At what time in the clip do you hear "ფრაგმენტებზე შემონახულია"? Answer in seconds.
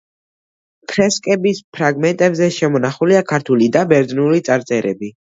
1.77-3.21